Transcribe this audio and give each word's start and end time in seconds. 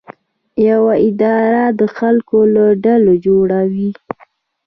یوه 0.67 0.93
اداره 1.07 1.63
د 1.79 1.81
خلکو 1.97 2.37
له 2.53 2.65
ډلو 2.85 3.13
جوړه 3.25 3.59
وي. 3.73 3.89